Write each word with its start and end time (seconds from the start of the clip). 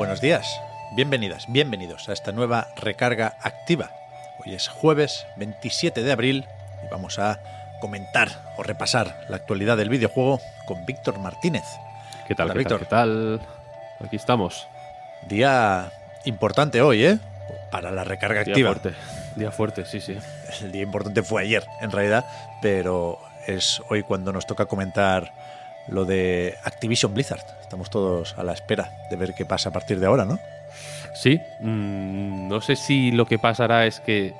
Buenos 0.00 0.22
días, 0.22 0.62
bienvenidas, 0.92 1.44
bienvenidos 1.46 2.08
a 2.08 2.14
esta 2.14 2.32
nueva 2.32 2.68
recarga 2.74 3.36
activa. 3.42 3.90
Hoy 4.42 4.54
es 4.54 4.66
jueves 4.66 5.26
27 5.36 6.02
de 6.02 6.10
abril 6.10 6.46
y 6.82 6.90
vamos 6.90 7.18
a 7.18 7.38
comentar 7.82 8.54
o 8.56 8.62
repasar 8.62 9.26
la 9.28 9.36
actualidad 9.36 9.76
del 9.76 9.90
videojuego 9.90 10.40
con 10.64 10.86
Víctor 10.86 11.18
Martínez. 11.18 11.64
¿Qué 12.26 12.34
tal, 12.34 12.46
Hola, 12.46 12.54
qué 12.54 12.58
Víctor? 12.60 12.86
tal, 12.86 13.38
qué 13.40 13.44
tal? 13.44 14.06
Aquí 14.06 14.16
estamos. 14.16 14.66
Día 15.28 15.92
importante 16.24 16.80
hoy, 16.80 17.04
¿eh? 17.04 17.18
Para 17.70 17.90
la 17.90 18.02
recarga 18.02 18.42
Día 18.42 18.54
activa. 18.54 18.70
fuerte. 18.70 18.94
Día 19.36 19.50
fuerte, 19.50 19.84
sí, 19.84 20.00
sí. 20.00 20.16
El 20.62 20.72
día 20.72 20.82
importante 20.82 21.22
fue 21.22 21.42
ayer, 21.42 21.66
en 21.82 21.90
realidad, 21.90 22.24
pero 22.62 23.18
es 23.46 23.82
hoy 23.90 24.02
cuando 24.02 24.32
nos 24.32 24.46
toca 24.46 24.64
comentar 24.64 25.30
lo 25.88 26.04
de 26.04 26.54
Activision 26.64 27.14
Blizzard. 27.14 27.44
Estamos 27.60 27.90
todos 27.90 28.36
a 28.38 28.42
la 28.42 28.52
espera 28.52 28.90
de 29.10 29.16
ver 29.16 29.34
qué 29.34 29.44
pasa 29.44 29.70
a 29.70 29.72
partir 29.72 29.98
de 30.00 30.06
ahora, 30.06 30.24
¿no? 30.24 30.38
Sí, 31.14 31.40
mm, 31.60 32.48
no 32.48 32.60
sé 32.60 32.76
si 32.76 33.10
lo 33.10 33.26
que 33.26 33.38
pasará 33.38 33.86
es 33.86 34.00
que 34.00 34.34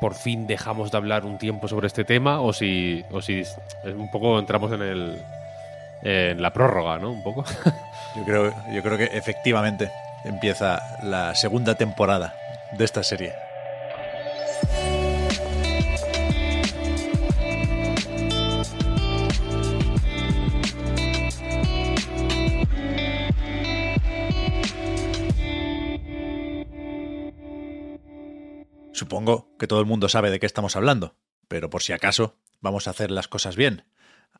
por 0.00 0.14
fin 0.14 0.46
dejamos 0.46 0.90
de 0.90 0.96
hablar 0.98 1.24
un 1.24 1.38
tiempo 1.38 1.68
sobre 1.68 1.86
este 1.86 2.04
tema 2.04 2.40
o 2.40 2.52
si, 2.52 3.04
o 3.10 3.22
si 3.22 3.40
es 3.40 3.56
un 3.84 4.10
poco 4.10 4.38
entramos 4.38 4.72
en 4.72 4.82
el 4.82 5.18
en 6.02 6.42
la 6.42 6.52
prórroga, 6.52 6.98
¿no? 6.98 7.10
Un 7.10 7.22
poco. 7.22 7.44
Yo 8.16 8.24
creo, 8.24 8.54
yo 8.72 8.82
creo 8.82 8.96
que 8.96 9.04
efectivamente 9.12 9.90
empieza 10.24 10.80
la 11.02 11.34
segunda 11.34 11.74
temporada 11.74 12.34
de 12.72 12.82
esta 12.82 13.02
serie. 13.02 13.34
Supongo 29.06 29.54
que 29.56 29.68
todo 29.68 29.78
el 29.78 29.86
mundo 29.86 30.08
sabe 30.08 30.32
de 30.32 30.40
qué 30.40 30.46
estamos 30.46 30.74
hablando, 30.74 31.14
pero 31.46 31.70
por 31.70 31.80
si 31.80 31.92
acaso 31.92 32.40
vamos 32.60 32.88
a 32.88 32.90
hacer 32.90 33.12
las 33.12 33.28
cosas 33.28 33.54
bien. 33.54 33.84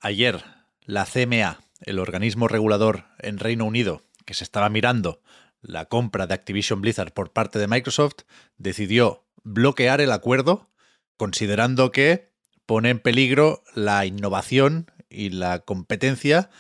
Ayer, 0.01 0.43
la 0.81 1.07
CMA, 1.07 1.61
el 1.83 2.01
organismo 2.01 2.49
regulador 2.49 3.05
en 3.21 3.39
Reino 3.39 3.65
Unido 3.65 4.03
que 4.25 4.35
se 4.35 4.43
estaba 4.43 4.69
mirando 4.69 5.23
la 5.61 5.85
compra 5.85 6.27
de 6.27 6.35
Activision 6.35 6.81
Blizzard 6.81 7.13
por 7.13 7.33
parte 7.33 7.61
de 7.61 7.69
Microsoft, 7.69 8.25
decidió 8.57 9.25
bloquear 9.45 10.01
el 10.01 10.11
acuerdo 10.11 10.69
considerando 11.17 11.93
que 11.93 12.33
pone 12.67 12.91
en 12.91 12.99
peligro 12.99 13.63
la 13.77 14.05
innovación 14.05 14.91
y 15.09 15.31
la 15.31 15.61
competencia 15.61 16.51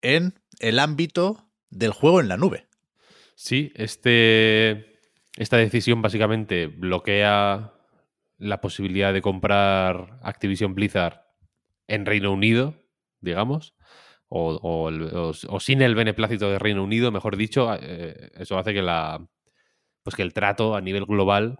en 0.00 0.34
el 0.58 0.80
ámbito 0.80 1.48
del 1.70 1.92
juego 1.92 2.18
en 2.18 2.26
la 2.26 2.36
nube. 2.36 2.66
Sí, 3.36 3.70
este, 3.76 4.91
esta 5.36 5.56
decisión 5.56 6.02
básicamente 6.02 6.66
bloquea 6.66 7.72
la 8.38 8.60
posibilidad 8.60 9.12
de 9.12 9.22
comprar 9.22 10.18
Activision 10.22 10.74
Blizzard 10.74 11.22
en 11.88 12.06
Reino 12.06 12.32
Unido, 12.32 12.74
digamos, 13.20 13.74
o, 14.28 14.54
o 14.62 14.90
o- 14.90 15.32
o 15.48 15.60
sin 15.60 15.82
el 15.82 15.94
beneplácito 15.94 16.50
de 16.50 16.58
Reino 16.58 16.84
Unido, 16.84 17.12
mejor 17.12 17.36
dicho. 17.36 17.74
eh, 17.80 18.30
eso 18.36 18.58
hace 18.58 18.74
que, 18.74 18.82
la, 18.82 19.26
pues 20.02 20.16
que 20.16 20.22
el 20.22 20.34
trato 20.34 20.74
a 20.76 20.80
nivel 20.80 21.06
global 21.06 21.58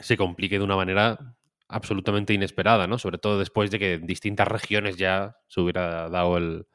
se 0.00 0.16
complique 0.16 0.58
de 0.58 0.64
una 0.64 0.76
manera 0.76 1.36
absolutamente 1.68 2.34
inesperada, 2.34 2.86
¿no? 2.86 2.98
Sobre 2.98 3.18
todo 3.18 3.38
después 3.38 3.70
de 3.70 3.78
que 3.78 3.94
en 3.94 4.06
distintas 4.06 4.48
regiones 4.48 4.96
ya 4.96 5.36
se 5.48 5.60
hubiera 5.60 6.08
dado 6.10 6.36
el, 6.38 6.66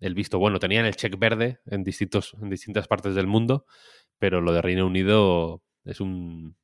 el 0.00 0.14
visto 0.14 0.38
bueno. 0.38 0.58
Tenían 0.58 0.84
el 0.86 0.96
check 0.96 1.18
verde 1.18 1.60
en, 1.66 1.84
distintos, 1.84 2.34
en 2.40 2.50
distintas 2.50 2.88
partes 2.88 3.14
del 3.14 3.26
mundo, 3.26 3.66
pero 4.22 4.40
lo 4.40 4.52
de 4.52 4.62
Reino 4.62 4.86
Unido 4.86 5.64
es 5.84 5.98
un... 5.98 6.56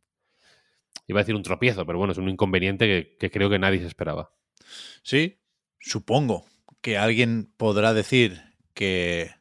Iba 1.09 1.19
a 1.19 1.25
decir 1.25 1.35
un 1.35 1.43
tropiezo, 1.43 1.85
pero 1.85 1.99
bueno, 1.99 2.13
es 2.13 2.19
un 2.19 2.29
inconveniente 2.29 3.17
que, 3.19 3.31
creo 3.33 3.51
que 3.51 3.59
nadie 3.59 3.81
se 3.81 3.89
esperaba. 3.89 4.31
Sí, 5.03 5.41
supongo 5.81 6.47
que 6.81 6.99
alguien 6.99 7.53
podrá 7.57 7.95
decir 7.95 8.55
que, 8.75 9.33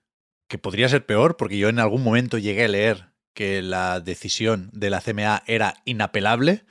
que 0.48 0.58
podría 0.58 0.90
ser 0.90 1.06
peor, 1.06 1.38
porque 1.38 1.60
yo 1.60 1.70
en 1.70 1.78
algún 1.78 2.04
momento 2.04 2.40
llegué 2.40 2.66
a 2.66 2.70
leer 2.70 3.14
que 3.36 3.62
la 3.62 4.00
decisión 4.00 4.72
de 4.74 4.90
la 4.90 5.02
CMA 5.02 5.44
era 5.46 5.76
inapelable, 5.86 6.66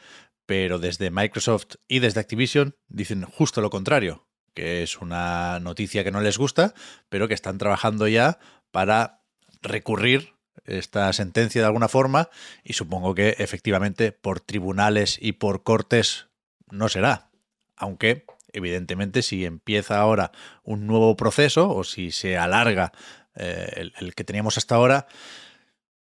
pero 0.47 0.81
desde 0.81 1.13
Microsoft 1.13 1.77
y 1.87 2.01
desde 2.01 2.19
Activision 2.19 2.75
dicen 2.89 3.23
justo 3.23 3.61
lo 3.61 3.71
contrario, 3.71 4.27
que 4.53 4.83
es 4.83 4.97
una 4.97 5.61
noticia 5.61 6.03
que 6.03 6.11
no 6.11 6.23
les 6.23 6.39
gusta, 6.39 6.75
pero 7.09 7.29
que 7.29 7.35
están 7.35 7.57
trabajando 7.57 8.09
ya 8.09 8.41
para 8.73 9.23
recurrir 9.63 10.36
esta 10.67 11.13
sentencia 11.13 11.61
de 11.61 11.67
alguna 11.67 11.89
forma 11.89 12.29
y 12.65 12.75
supongo 12.75 13.15
que 13.15 13.37
efectivamente 13.39 14.13
por 14.13 14.41
tribunales 14.41 15.19
y 15.21 15.33
por 15.33 15.63
cortes 15.63 16.27
no 16.71 16.89
será. 16.89 17.29
Aunque, 17.77 18.25
evidentemente, 18.53 19.23
si 19.23 19.45
empieza 19.45 19.99
ahora 19.99 20.33
un 20.63 20.87
nuevo 20.87 21.17
proceso 21.17 21.71
o 21.71 21.85
si 21.85 22.11
se 22.11 22.37
alarga 22.37 22.93
eh, 23.35 23.73
el, 23.77 23.93
el 23.99 24.15
que 24.15 24.25
teníamos 24.25 24.59
hasta 24.59 24.75
ahora, 24.75 25.07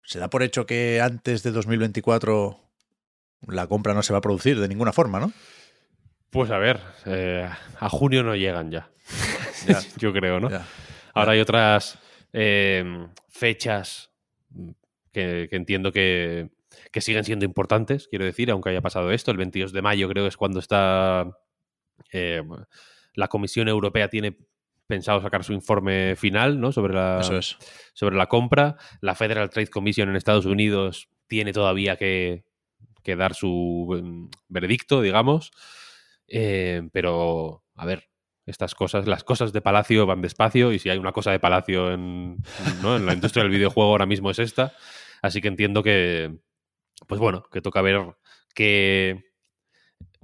se 0.03 0.19
da 0.19 0.29
por 0.29 0.43
hecho 0.43 0.65
que 0.65 1.01
antes 1.01 1.43
de 1.43 1.51
2024 1.51 2.59
la 3.47 3.67
compra 3.67 3.93
no 3.93 4.03
se 4.03 4.13
va 4.13 4.19
a 4.19 4.21
producir 4.21 4.59
de 4.59 4.67
ninguna 4.67 4.93
forma, 4.93 5.19
¿no? 5.19 5.31
Pues 6.29 6.49
a 6.51 6.57
ver, 6.57 6.79
eh, 7.05 7.47
a 7.79 7.89
junio 7.89 8.23
no 8.23 8.35
llegan 8.35 8.71
ya. 8.71 8.89
Ya. 9.67 9.79
Yo 9.95 10.11
creo, 10.11 10.41
¿no? 10.41 10.49
Ya. 10.49 10.65
Ahora 11.13 11.31
hay 11.31 11.39
otras 11.39 11.97
eh, 12.33 13.07
fechas 13.29 14.09
que, 15.11 15.47
que 15.49 15.55
entiendo 15.55 15.91
que, 15.91 16.49
que 16.91 17.01
siguen 17.01 17.23
siendo 17.23 17.45
importantes, 17.45 18.07
quiero 18.07 18.25
decir, 18.25 18.51
aunque 18.51 18.69
haya 18.69 18.81
pasado 18.81 19.11
esto. 19.11 19.31
El 19.31 19.37
22 19.37 19.73
de 19.73 19.81
mayo 19.81 20.09
creo 20.09 20.27
es 20.27 20.37
cuando 20.37 20.59
está 20.59 21.37
eh, 22.11 22.41
la 23.13 23.27
Comisión 23.27 23.67
Europea 23.67 24.09
tiene 24.09 24.37
pensado 24.87 25.21
sacar 25.21 25.43
su 25.43 25.53
informe 25.53 26.15
final 26.15 26.59
¿no? 26.59 26.71
sobre, 26.71 26.93
la, 26.93 27.19
Eso 27.21 27.37
es. 27.37 27.57
sobre 27.93 28.15
la 28.15 28.27
compra. 28.27 28.75
La 29.01 29.15
Federal 29.15 29.49
Trade 29.49 29.67
Commission 29.67 30.09
en 30.09 30.15
Estados 30.15 30.45
Unidos 30.45 31.09
tiene 31.27 31.53
todavía 31.53 31.95
que, 31.95 32.43
que 33.03 33.15
dar 33.15 33.33
su 33.33 34.01
mm, 34.01 34.29
veredicto, 34.49 35.01
digamos. 35.01 35.51
Eh, 36.27 36.87
pero, 36.91 37.63
a 37.75 37.85
ver, 37.85 38.09
estas 38.45 38.75
cosas, 38.75 39.07
las 39.07 39.23
cosas 39.23 39.53
de 39.53 39.61
Palacio 39.61 40.05
van 40.05 40.21
despacio 40.21 40.71
y 40.71 40.79
si 40.79 40.89
hay 40.89 40.97
una 40.97 41.11
cosa 41.13 41.31
de 41.31 41.39
Palacio 41.39 41.91
en, 41.91 42.37
¿no? 42.81 42.97
en 42.97 43.05
la 43.05 43.13
industria 43.13 43.43
del 43.43 43.51
videojuego 43.51 43.91
ahora 43.91 44.05
mismo 44.05 44.31
es 44.31 44.39
esta. 44.39 44.73
Así 45.21 45.39
que 45.39 45.47
entiendo 45.47 45.83
que, 45.83 46.35
pues 47.07 47.19
bueno, 47.21 47.43
que 47.51 47.61
toca 47.61 47.81
ver 47.81 48.01
qué, 48.53 49.23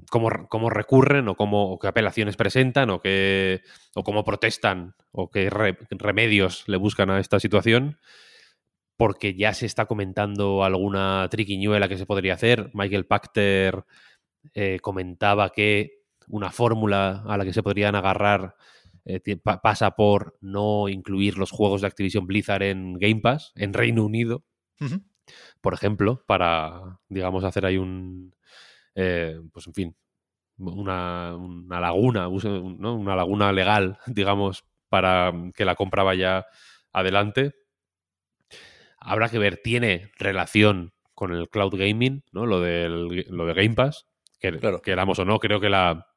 cómo, 0.10 0.30
cómo 0.50 0.70
recurren 0.70 1.30
o, 1.30 1.36
cómo, 1.36 1.80
qué 1.80 1.88
apelaciones 1.88 2.36
presentan 2.36 2.90
o, 2.90 3.00
qué, 3.00 3.62
o 3.96 4.04
cómo 4.04 4.26
protestan 4.26 4.96
o 5.12 5.32
qué 5.32 5.50
re- 5.50 5.78
remedios 5.92 6.68
le 6.68 6.76
buscan 6.78 7.10
a 7.10 7.20
esta 7.20 7.40
situación. 7.40 8.00
Porque 8.98 9.34
ya 9.34 9.54
se 9.54 9.66
está 9.66 9.86
comentando 9.86 10.66
alguna 10.66 11.26
triquiñuela 11.32 11.88
que 11.88 11.98
se 11.98 12.06
podría 12.06 12.34
hacer. 12.34 12.70
Michael 12.74 13.06
Pachter 13.06 13.86
eh, 14.54 14.80
comentaba 14.82 15.52
que 15.52 15.99
una 16.30 16.52
fórmula 16.52 17.24
a 17.28 17.38
la 17.38 17.44
que 17.46 17.52
se 17.54 17.62
podrían 17.64 17.96
agarrar 17.96 18.56
eh, 19.06 19.20
pa- 19.38 19.62
pasa 19.62 19.92
por 19.92 20.38
no 20.42 20.88
incluir 20.88 21.38
los 21.38 21.52
juegos 21.52 21.82
de 21.82 21.88
Activision 21.88 22.26
Blizzard 22.28 22.64
en 22.64 22.94
Game 23.00 23.20
Pass, 23.22 23.52
en 23.56 23.74
Reino 23.74 24.06
Unido, 24.06 24.46
por 25.62 25.74
ejemplo, 25.74 26.24
para, 26.28 27.00
digamos, 27.10 27.44
hacer 27.44 27.66
ahí 27.66 27.78
un, 27.78 28.34
eh, 28.96 29.40
pues 29.52 29.68
en 29.68 29.74
fin, 29.74 29.96
una, 30.58 31.36
una 31.36 31.80
laguna, 31.80 32.30
¿no? 32.30 32.96
una 32.96 33.16
laguna 33.16 33.52
legal, 33.52 33.98
digamos, 34.08 34.64
para 34.90 35.34
que 35.56 35.66
la 35.66 35.76
compra 35.76 36.04
vaya 36.04 36.46
adelante. 36.94 37.54
Habrá 39.00 39.30
que 39.30 39.40
ver, 39.40 39.62
tiene 39.64 40.12
relación 40.18 40.94
con 41.14 41.34
el 41.34 41.50
cloud 41.50 41.76
gaming, 41.78 42.24
¿no? 42.32 42.46
Lo, 42.46 42.60
del, 42.62 43.26
lo 43.30 43.46
de 43.46 43.54
Game 43.54 43.76
Pass, 43.76 44.06
que 44.40 44.52
Claro. 44.58 44.82
queramos 44.82 45.20
o 45.20 45.26
no, 45.26 45.40
creo 45.40 45.60
que 45.60 45.70
la, 45.70 46.08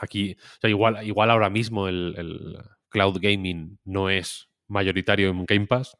Aquí, 0.00 0.36
o 0.40 0.60
sea, 0.60 0.70
igual, 0.70 1.06
igual 1.06 1.30
ahora 1.30 1.50
mismo 1.50 1.88
el, 1.88 2.14
el 2.16 2.58
cloud 2.88 3.18
gaming 3.20 3.78
no 3.84 4.10
es 4.10 4.48
mayoritario 4.68 5.28
en 5.30 5.44
Game 5.44 5.66
Pass, 5.66 5.96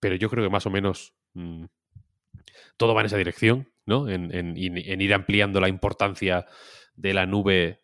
pero 0.00 0.16
yo 0.16 0.30
creo 0.30 0.44
que 0.44 0.50
más 0.50 0.66
o 0.66 0.70
menos 0.70 1.14
mm, 1.34 1.64
todo 2.76 2.94
va 2.94 3.00
en 3.02 3.06
esa 3.06 3.16
dirección, 3.16 3.68
¿no? 3.86 4.08
En, 4.08 4.34
en- 4.34 4.54
en 4.56 5.00
ir 5.00 5.14
ampliando 5.14 5.60
la 5.60 5.68
importancia 5.68 6.46
de 6.94 7.14
la 7.14 7.26
nube 7.26 7.80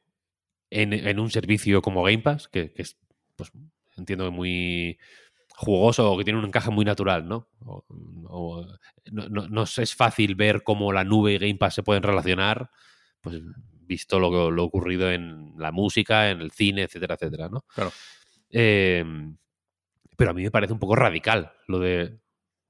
en, 0.71 0.93
en 0.93 1.21
un 1.21 1.31
servicio 1.31 1.83
como 1.83 2.03
Game 2.05 2.21
Pass, 2.21 2.49
que, 2.49 2.73
que 2.73 2.83
es, 2.83 2.99
pues, 3.37 3.53
entiendo 3.97 4.25
que 4.27 4.31
muy 4.31 4.99
jugoso 5.57 6.13
o 6.13 6.19
que 6.19 6.25
tiene 6.25 6.39
un 6.39 6.47
encaje 6.47 6.71
muy 6.71 6.85
natural, 6.85 7.29
¿no? 7.29 7.49
No, 7.61 9.29
no- 9.31 9.49
no 9.49 9.63
es 9.65 9.95
fácil 9.95 10.35
ver 10.35 10.63
cómo 10.63 10.93
la 10.93 11.05
nube 11.05 11.35
y 11.35 11.39
Game 11.39 11.57
Pass 11.57 11.75
se 11.75 11.83
pueden 11.83 12.03
relacionar, 12.03 12.71
pues 13.21 13.41
visto 13.87 14.19
lo, 14.19 14.51
lo 14.51 14.65
ocurrido 14.65 15.11
en 15.11 15.53
la 15.59 15.73
música, 15.73 16.31
en 16.31 16.41
el 16.41 16.51
cine, 16.51 16.83
etcétera, 16.83 17.15
etcétera, 17.15 17.49
¿no? 17.49 17.63
Claro. 17.75 17.93
Eh, 18.51 19.05
pero 20.17 20.31
a 20.31 20.35
mí 20.35 20.43
me 20.43 20.51
parece 20.51 20.73
un 20.73 20.79
poco 20.79 20.95
radical 20.97 21.53
lo 21.67 21.79
de 21.79 22.19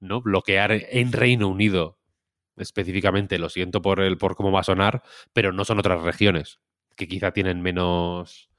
no 0.00 0.20
bloquear 0.22 0.72
en 0.72 1.12
Reino 1.12 1.48
Unido 1.48 1.98
específicamente. 2.56 3.38
Lo 3.38 3.48
siento 3.48 3.82
por 3.82 4.00
el 4.00 4.18
por 4.18 4.36
cómo 4.36 4.52
va 4.52 4.60
a 4.60 4.64
sonar, 4.64 5.02
pero 5.32 5.52
no 5.52 5.64
son 5.64 5.78
otras 5.78 6.02
regiones 6.02 6.60
que 6.96 7.08
quizá 7.08 7.32
tienen 7.32 7.60
menos, 7.62 8.50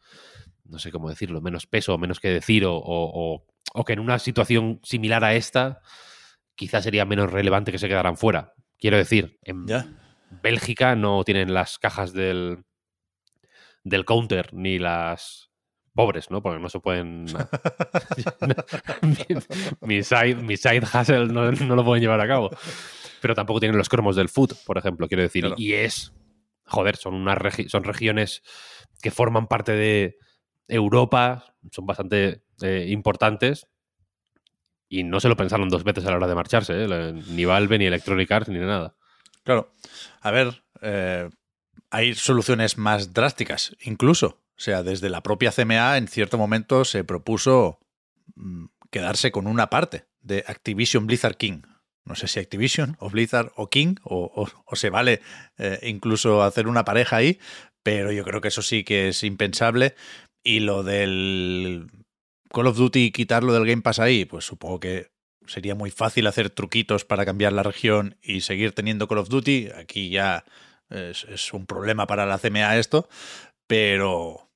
no 0.65 0.79
sé 0.79 0.91
cómo 0.91 1.09
decirlo, 1.09 1.41
menos 1.41 1.67
peso, 1.67 1.97
menos 1.97 2.19
que 2.19 2.29
decir 2.29 2.65
o, 2.65 2.75
o- 2.75 2.81
o- 3.35 3.45
o 3.75 3.85
que 3.85 3.93
en 3.93 3.99
una 3.99 4.19
situación 4.19 4.79
similar 4.83 5.23
a 5.23 5.35
esta 5.35 5.79
quizá 6.55 6.81
sería 6.81 7.05
menos 7.05 7.31
relevante 7.31 7.71
que 7.71 7.79
se 7.79 7.87
quedaran 7.87 8.17
fuera. 8.17 8.53
Quiero 8.77 8.97
decir, 8.97 9.37
en 9.43 9.65
Ya. 9.67 9.87
Bélgica 10.41 10.95
no 10.95 11.23
tienen 11.23 11.53
las 11.53 11.79
cajas 11.79 12.13
del, 12.13 12.63
del 13.83 14.05
counter 14.05 14.53
ni 14.53 14.79
las 14.79 15.49
pobres, 15.93 16.31
¿no? 16.31 16.41
Porque 16.41 16.59
no 16.61 16.69
se 16.69 16.79
pueden. 16.79 17.25
mi, 19.01 19.13
mi 19.81 20.03
side, 20.03 20.35
mi 20.35 20.57
side 20.57 20.81
hustle 20.81 21.27
no, 21.27 21.51
no 21.51 21.75
lo 21.75 21.85
pueden 21.85 22.01
llevar 22.01 22.21
a 22.21 22.27
cabo. 22.27 22.49
Pero 23.21 23.35
tampoco 23.35 23.59
tienen 23.59 23.77
los 23.77 23.89
cromos 23.89 24.15
del 24.15 24.29
food, 24.29 24.53
por 24.65 24.77
ejemplo, 24.77 25.07
quiero 25.07 25.23
decir. 25.23 25.41
Claro. 25.43 25.55
Y 25.57 25.73
es. 25.73 26.13
Joder, 26.65 26.95
son 26.95 27.13
unas 27.13 27.37
regi- 27.37 27.69
son 27.69 27.83
regiones 27.83 28.41
que 29.01 29.11
forman 29.11 29.47
parte 29.47 29.73
de 29.73 30.17
Europa, 30.67 31.55
son 31.71 31.85
bastante 31.85 32.43
eh, 32.61 32.85
importantes. 32.89 33.67
Y 34.89 35.03
no 35.03 35.19
se 35.19 35.27
lo 35.27 35.35
pensaron 35.35 35.69
dos 35.69 35.83
veces 35.83 36.05
a 36.05 36.11
la 36.11 36.17
hora 36.17 36.27
de 36.27 36.35
marcharse, 36.35 36.85
¿eh? 36.85 37.13
Ni 37.29 37.45
Valve, 37.45 37.79
ni 37.79 37.85
Electronic 37.85 38.31
Arts, 38.31 38.49
ni 38.49 38.59
nada. 38.59 38.95
Claro. 39.43 39.73
A 40.21 40.31
ver, 40.31 40.63
eh, 40.81 41.29
hay 41.89 42.13
soluciones 42.15 42.77
más 42.77 43.13
drásticas, 43.13 43.75
incluso. 43.81 44.39
O 44.55 44.61
sea, 44.63 44.83
desde 44.83 45.09
la 45.09 45.23
propia 45.23 45.51
CMA 45.51 45.97
en 45.97 46.07
cierto 46.07 46.37
momento 46.37 46.85
se 46.85 47.03
propuso 47.03 47.79
mm, 48.35 48.65
quedarse 48.91 49.31
con 49.31 49.47
una 49.47 49.69
parte 49.69 50.05
de 50.21 50.43
Activision 50.47 51.07
Blizzard 51.07 51.37
King. 51.37 51.61
No 52.05 52.15
sé 52.15 52.27
si 52.27 52.39
Activision 52.39 52.95
o 52.99 53.09
Blizzard 53.09 53.51
o 53.55 53.69
King, 53.69 53.95
o, 54.03 54.31
o- 54.35 54.49
o 54.65 54.75
se 54.75 54.89
vale 54.89 55.21
eh, 55.57 55.79
incluso 55.83 56.43
hacer 56.43 56.67
una 56.67 56.85
pareja 56.85 57.17
ahí, 57.17 57.39
pero 57.81 58.11
yo 58.11 58.23
creo 58.23 58.41
que 58.41 58.49
eso 58.49 58.61
sí 58.61 58.83
que 58.83 59.09
es 59.09 59.23
impensable. 59.23 59.95
Y 60.43 60.59
lo 60.59 60.83
del 60.83 61.89
Call 62.49 62.67
of 62.67 62.77
Duty 62.77 63.11
quitarlo 63.11 63.53
del 63.53 63.65
Game 63.65 63.81
Pass 63.81 63.99
ahí, 63.99 64.25
pues 64.25 64.45
supongo 64.45 64.79
que 64.79 65.11
sería 65.47 65.75
muy 65.75 65.91
fácil 65.91 66.27
hacer 66.27 66.49
truquitos 66.49 67.05
para 67.05 67.25
cambiar 67.25 67.53
la 67.53 67.63
región 67.63 68.17
y 68.21 68.41
seguir 68.41 68.73
teniendo 68.73 69.07
Call 69.07 69.19
of 69.19 69.29
Duty. 69.29 69.69
Aquí 69.75 70.09
ya 70.09 70.45
es, 70.89 71.53
un 71.53 71.65
problema 71.65 72.07
para 72.07 72.25
la 72.25 72.39
CMA 72.39 72.77
esto, 72.77 73.07
pero 73.67 74.49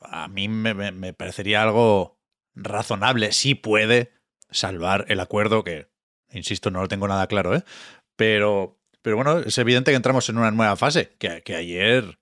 a 0.00 0.28
mí 0.28 0.48
me, 0.48 1.12
parecería 1.12 1.62
algo 1.62 2.18
razonable. 2.54 3.32
Sí 3.32 3.54
puede 3.54 4.12
salvar 4.50 5.06
el 5.08 5.20
acuerdo, 5.20 5.64
que, 5.64 5.88
insisto, 6.32 6.70
no 6.70 6.80
lo 6.80 6.88
tengo 6.88 7.08
nada 7.08 7.26
claro, 7.26 7.54
¿eh? 7.54 7.64
Pero, 8.16 8.78
pero 9.02 9.16
bueno, 9.16 9.38
es 9.38 9.56
evidente 9.58 9.92
que 9.92 9.96
entramos 9.96 10.28
en 10.28 10.38
una 10.38 10.50
nueva 10.50 10.76
fase, 10.76 11.14
que, 11.18 11.42
que 11.42 11.56
ayer 11.56 12.18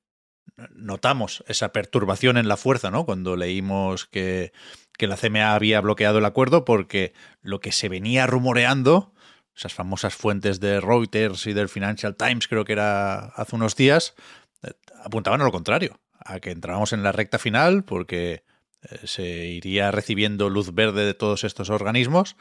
notamos 0.71 1.45
esa 1.47 1.73
perturbación 1.73 2.37
en 2.37 2.49
la 2.49 2.57
fuerza, 2.57 2.91
¿no? 2.91 3.05
Cuando 3.05 3.37
leímos 3.37 4.07
que, 4.07 4.53
que 4.99 5.07
la 5.07 5.17
CMA 5.17 5.55
había 5.55 5.81
bloqueado 5.81 6.19
el 6.19 6.25
acuerdo 6.27 6.65
porque 6.67 7.15
lo 7.41 7.61
que 7.61 7.73
se 7.73 7.89
venía 7.89 8.27
rumoreando, 8.27 9.15
esas 9.57 9.73
famosas 9.73 10.15
fuentes 10.15 10.61
de 10.61 10.81
Reuters 10.81 11.47
y 11.47 11.55
del 11.55 11.69
Financial 11.69 12.15
Times, 12.17 12.49
creo 12.49 12.65
que 12.65 12.75
era 12.75 13.27
hace 13.29 13.57
unos 13.57 13.77
días, 13.77 14.15
eh, 14.63 14.73
apuntaban 15.05 15.41
a 15.41 15.45
lo 15.45 15.53
contrario, 15.53 15.99
a 16.19 16.41
que 16.41 16.51
entrábamos 16.51 16.93
en 16.93 17.03
la 17.03 17.13
recta 17.13 17.39
final 17.39 17.85
porque 17.85 18.45
eh, 18.83 19.07
se 19.07 19.47
iría 19.47 19.91
recibiendo 19.91 20.51
luz 20.51 20.75
verde 20.75 21.07
de 21.07 21.15
todos 21.15 21.45
estos 21.45 21.71
organismos 21.71 22.37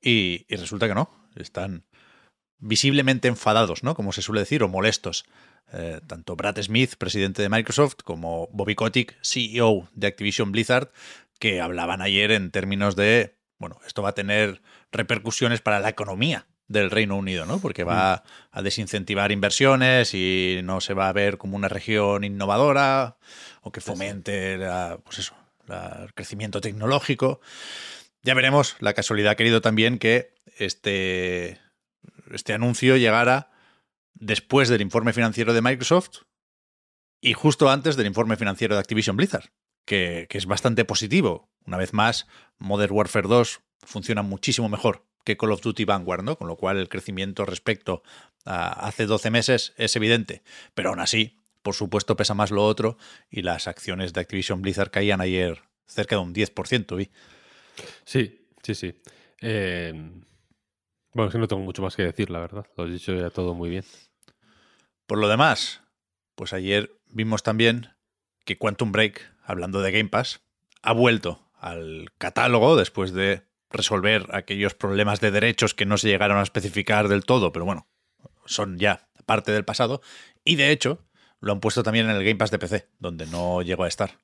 y, 0.00 0.46
resulta 0.48 0.88
que 0.88 0.94
no, 0.94 1.10
están 1.36 1.84
visiblemente 2.58 3.28
enfadados, 3.28 3.82
¿no? 3.82 3.94
Como 3.94 4.12
se 4.12 4.22
suele 4.22 4.40
decir, 4.40 4.62
o 4.62 4.68
molestos. 4.68 5.24
Eh, 5.72 6.00
tanto 6.06 6.36
Brad 6.36 6.60
Smith, 6.60 6.96
presidente 6.96 7.40
de 7.40 7.48
Microsoft, 7.48 7.96
como 8.04 8.48
Bobby 8.52 8.74
Kotick, 8.74 9.16
CEO 9.22 9.88
de 9.94 10.06
Activision 10.06 10.52
Blizzard, 10.52 10.90
que 11.42 11.60
hablaban 11.60 12.02
ayer 12.02 12.30
en 12.30 12.52
términos 12.52 12.94
de, 12.94 13.36
bueno, 13.58 13.80
esto 13.84 14.00
va 14.00 14.10
a 14.10 14.14
tener 14.14 14.62
repercusiones 14.92 15.60
para 15.60 15.80
la 15.80 15.88
economía 15.88 16.46
del 16.68 16.88
Reino 16.88 17.16
Unido, 17.16 17.46
¿no? 17.46 17.58
Porque 17.58 17.82
va 17.82 18.22
a 18.52 18.62
desincentivar 18.62 19.32
inversiones 19.32 20.14
y 20.14 20.60
no 20.62 20.80
se 20.80 20.94
va 20.94 21.08
a 21.08 21.12
ver 21.12 21.38
como 21.38 21.56
una 21.56 21.66
región 21.66 22.22
innovadora 22.22 23.16
o 23.60 23.72
que 23.72 23.80
fomente 23.80 24.56
la, 24.56 25.00
pues 25.02 25.18
eso, 25.18 25.34
la- 25.66 26.04
el 26.04 26.14
crecimiento 26.14 26.60
tecnológico. 26.60 27.40
Ya 28.22 28.34
veremos. 28.34 28.76
La 28.78 28.94
casualidad 28.94 29.32
ha 29.32 29.36
querido 29.36 29.60
también 29.60 29.98
que 29.98 30.34
este, 30.58 31.58
este 32.32 32.52
anuncio 32.52 32.96
llegara 32.96 33.50
después 34.14 34.68
del 34.68 34.80
informe 34.80 35.12
financiero 35.12 35.52
de 35.54 35.60
Microsoft 35.60 36.18
y 37.20 37.32
justo 37.32 37.68
antes 37.68 37.96
del 37.96 38.06
informe 38.06 38.36
financiero 38.36 38.76
de 38.76 38.80
Activision 38.80 39.16
Blizzard, 39.16 39.50
que, 39.84 40.26
que 40.28 40.38
es 40.38 40.46
bastante 40.46 40.84
positivo. 40.84 41.48
Una 41.66 41.76
vez 41.76 41.92
más, 41.92 42.26
Modern 42.58 42.92
Warfare 42.92 43.28
2 43.28 43.60
funciona 43.84 44.22
muchísimo 44.22 44.68
mejor 44.68 45.04
que 45.24 45.36
Call 45.36 45.52
of 45.52 45.62
Duty 45.62 45.84
Vanguard, 45.84 46.24
¿no? 46.24 46.36
Con 46.36 46.48
lo 46.48 46.56
cual 46.56 46.78
el 46.78 46.88
crecimiento 46.88 47.44
respecto 47.44 48.02
a 48.44 48.86
hace 48.86 49.06
12 49.06 49.30
meses 49.30 49.72
es 49.76 49.94
evidente. 49.96 50.42
Pero 50.74 50.90
aún 50.90 51.00
así, 51.00 51.38
por 51.62 51.74
supuesto, 51.74 52.16
pesa 52.16 52.34
más 52.34 52.50
lo 52.50 52.64
otro 52.64 52.96
y 53.30 53.42
las 53.42 53.68
acciones 53.68 54.12
de 54.12 54.20
Activision 54.20 54.62
Blizzard 54.62 54.90
caían 54.90 55.20
ayer 55.20 55.62
cerca 55.86 56.16
de 56.16 56.22
un 56.22 56.34
10%, 56.34 56.96
vi. 56.96 57.10
Sí, 58.04 58.46
sí, 58.62 58.74
sí. 58.74 59.00
Eh, 59.40 59.92
bueno, 61.14 61.28
es 61.28 61.32
que 61.32 61.38
no 61.38 61.48
tengo 61.48 61.62
mucho 61.62 61.82
más 61.82 61.94
que 61.94 62.02
decir, 62.02 62.30
la 62.30 62.40
verdad. 62.40 62.66
Lo 62.76 62.84
has 62.84 62.90
dicho 62.90 63.14
ya 63.14 63.30
todo 63.30 63.54
muy 63.54 63.70
bien. 63.70 63.84
Por 65.06 65.18
lo 65.18 65.28
demás, 65.28 65.82
pues 66.34 66.52
ayer 66.52 66.90
vimos 67.06 67.42
también 67.42 67.88
que 68.44 68.58
Quantum 68.58 68.92
Break, 68.92 69.31
hablando 69.44 69.80
de 69.82 69.92
Game 69.92 70.08
Pass, 70.08 70.40
ha 70.82 70.92
vuelto 70.92 71.50
al 71.58 72.08
catálogo 72.18 72.76
después 72.76 73.12
de 73.12 73.42
resolver 73.70 74.26
aquellos 74.32 74.74
problemas 74.74 75.20
de 75.20 75.30
derechos 75.30 75.74
que 75.74 75.86
no 75.86 75.96
se 75.96 76.08
llegaron 76.08 76.38
a 76.38 76.42
especificar 76.42 77.08
del 77.08 77.24
todo, 77.24 77.52
pero 77.52 77.64
bueno, 77.64 77.86
son 78.44 78.78
ya 78.78 79.08
parte 79.26 79.52
del 79.52 79.64
pasado. 79.64 80.02
Y 80.44 80.56
de 80.56 80.70
hecho, 80.70 81.06
lo 81.40 81.52
han 81.52 81.60
puesto 81.60 81.82
también 81.82 82.10
en 82.10 82.16
el 82.16 82.24
Game 82.24 82.36
Pass 82.36 82.50
de 82.50 82.58
PC, 82.58 82.88
donde 82.98 83.26
no 83.26 83.62
llegó 83.62 83.84
a 83.84 83.88
estar. 83.88 84.18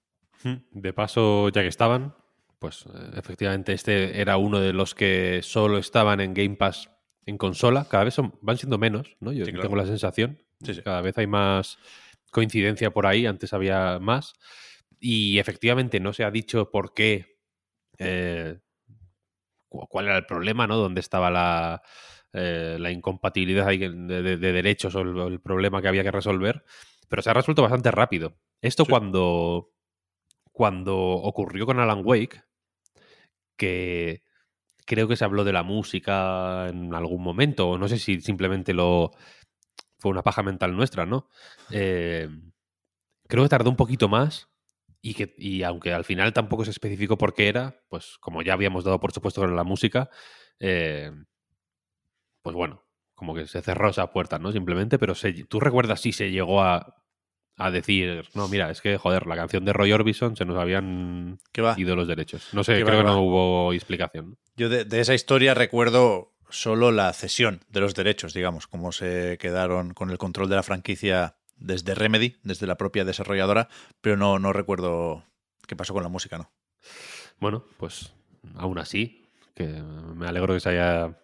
De 0.70 0.92
paso, 0.92 1.48
ya 1.48 1.62
que 1.62 1.68
estaban, 1.68 2.14
pues 2.60 2.84
eh, 2.86 3.10
efectivamente 3.16 3.72
este 3.72 4.20
era 4.20 4.36
uno 4.36 4.60
de 4.60 4.72
los 4.72 4.94
que 4.94 5.40
solo 5.42 5.78
estaban 5.78 6.20
en 6.20 6.32
Game 6.32 6.54
Pass 6.56 6.90
en 7.26 7.38
consola. 7.38 7.86
Cada 7.90 8.04
vez 8.04 8.14
son, 8.14 8.34
van 8.40 8.56
siendo 8.56 8.78
menos, 8.78 9.16
¿no? 9.18 9.32
Yo 9.32 9.44
Sí, 9.44 9.50
claro. 9.50 9.62
tengo 9.68 9.76
la 9.76 9.86
sensación. 9.86 10.38
Sí, 10.64 10.74
sí. 10.74 10.82
Cada 10.82 11.00
vez 11.00 11.18
hay 11.18 11.26
más 11.26 11.78
coincidencia 12.30 12.90
por 12.92 13.06
ahí, 13.06 13.26
antes 13.26 13.52
había 13.52 13.98
más. 13.98 14.34
Y 15.00 15.38
efectivamente 15.38 16.00
no 16.00 16.12
se 16.12 16.24
ha 16.24 16.30
dicho 16.30 16.70
por 16.70 16.92
qué, 16.94 17.38
eh, 17.98 18.58
cu- 19.68 19.86
cuál 19.88 20.06
era 20.06 20.16
el 20.16 20.26
problema, 20.26 20.66
¿no? 20.66 20.76
Dónde 20.76 21.00
estaba 21.00 21.30
la, 21.30 21.82
eh, 22.32 22.76
la 22.80 22.90
incompatibilidad 22.90 23.66
de, 23.66 23.78
de- 23.90 24.36
de 24.36 24.52
derechos 24.52 24.94
o 24.94 25.00
el, 25.00 25.40
problema 25.40 25.80
que 25.82 25.88
había 25.88 26.02
que 26.02 26.10
resolver. 26.10 26.64
Pero 27.08 27.22
se 27.22 27.30
ha 27.30 27.34
resuelto 27.34 27.62
bastante 27.62 27.90
rápido. 27.90 28.36
Esto 28.60 28.84
Sí. 28.84 28.90
cuando, 28.90 29.70
cuando 30.52 30.96
ocurrió 30.96 31.64
con 31.66 31.78
Alan 31.80 32.02
Wake, 32.04 32.42
que 33.56 34.22
creo 34.84 35.08
que 35.08 35.16
se 35.16 35.24
habló 35.24 35.44
de 35.44 35.52
la 35.52 35.62
música 35.62 36.68
en 36.68 36.94
algún 36.94 37.22
momento, 37.22 37.70
o 37.70 37.78
no 37.78 37.88
sé 37.88 37.98
si 37.98 38.20
simplemente 38.20 38.72
lo 38.74 39.10
fue 39.98 40.10
una 40.10 40.22
paja 40.22 40.42
mental 40.42 40.76
nuestra, 40.76 41.06
¿no? 41.06 41.28
Eh, 41.70 42.28
creo 43.26 43.42
que 43.42 43.48
tardó 43.48 43.68
un 43.70 43.76
poquito 43.76 44.08
más 44.08 44.48
y 45.00 45.14
que 45.14 45.34
y 45.38 45.62
aunque 45.62 45.92
al 45.92 46.04
final 46.04 46.32
tampoco 46.32 46.64
se 46.64 46.70
especificó 46.70 47.16
por 47.18 47.34
qué 47.34 47.48
era, 47.48 47.80
pues 47.88 48.16
como 48.20 48.42
ya 48.42 48.52
habíamos 48.54 48.84
dado 48.84 48.98
por 49.00 49.12
supuesto 49.12 49.40
con 49.40 49.54
la 49.56 49.64
música, 49.64 50.10
eh, 50.60 51.10
pues 52.42 52.54
bueno, 52.56 52.84
como 53.14 53.34
que 53.34 53.46
se 53.46 53.62
cerró 53.62 53.90
esa 53.90 54.10
puerta, 54.12 54.38
¿no? 54.38 54.52
Simplemente, 54.52 54.98
pero 54.98 55.14
se- 55.14 55.32
¿tú 55.44 55.60
recuerdas 55.60 56.00
si 56.00 56.12
se 56.12 56.30
llegó 56.30 56.62
a, 56.62 56.94
a 57.56 57.70
decir, 57.70 58.24
no, 58.34 58.48
mira, 58.48 58.70
es 58.70 58.80
que, 58.80 58.96
joder, 58.98 59.26
la 59.26 59.36
canción 59.36 59.64
de 59.64 59.72
Roy 59.72 59.92
Orbison 59.92 60.36
se 60.36 60.44
nos 60.44 60.56
habían 60.56 61.38
ido 61.76 61.96
los 61.96 62.06
derechos. 62.08 62.48
No 62.52 62.62
sé, 62.64 62.76
¿Qué 62.76 62.84
creo 62.84 62.96
va, 62.98 63.02
que 63.02 63.08
va? 63.08 63.14
no 63.16 63.22
hubo 63.22 63.72
explicación. 63.72 64.38
Yo 64.56 64.68
de, 64.68 64.84
de 64.84 65.00
esa 65.00 65.14
historia 65.14 65.54
recuerdo 65.54 66.34
solo 66.50 66.92
la 66.92 67.12
cesión 67.12 67.60
de 67.68 67.80
los 67.80 67.94
derechos, 67.94 68.32
digamos, 68.32 68.66
cómo 68.68 68.92
se 68.92 69.36
quedaron 69.38 69.92
con 69.94 70.10
el 70.10 70.18
control 70.18 70.48
de 70.48 70.56
la 70.56 70.62
franquicia 70.62 71.36
desde 71.58 71.94
Remedy, 71.94 72.36
desde 72.42 72.66
la 72.66 72.76
propia 72.76 73.04
desarrolladora, 73.04 73.68
pero 74.00 74.16
no, 74.16 74.38
no 74.38 74.52
recuerdo 74.52 75.24
qué 75.66 75.76
pasó 75.76 75.92
con 75.92 76.02
la 76.02 76.08
música, 76.08 76.38
¿no? 76.38 76.50
Bueno, 77.38 77.64
pues 77.76 78.12
aún 78.56 78.78
así, 78.78 79.28
que 79.54 79.66
me 79.66 80.26
alegro 80.26 80.54
que 80.54 80.60
se 80.60 80.70
haya 80.70 81.18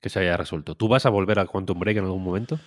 que 0.00 0.10
se 0.10 0.20
haya 0.20 0.36
resuelto. 0.36 0.74
¿Tú 0.74 0.88
vas 0.88 1.06
a 1.06 1.10
volver 1.10 1.38
a 1.38 1.46
Quantum 1.46 1.78
Break 1.78 1.96
en 1.96 2.04
algún 2.04 2.22
momento? 2.22 2.60